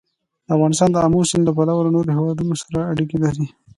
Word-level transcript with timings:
افغانستان 0.55 0.89
د 0.91 0.97
آمو 1.05 1.21
سیند 1.29 1.43
له 1.47 1.51
پلوه 1.57 1.81
له 1.85 1.91
نورو 1.95 2.15
هېوادونو 2.17 2.53
سره 2.63 2.87
اړیکې 2.91 3.17
لري. 3.23 3.45